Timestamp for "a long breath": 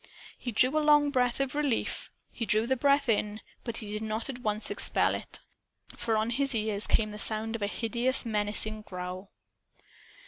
0.79-1.39